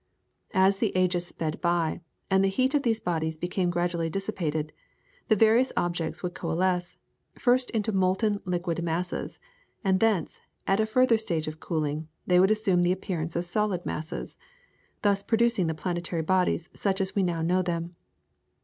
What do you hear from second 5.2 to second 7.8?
the various objects would coalesce, first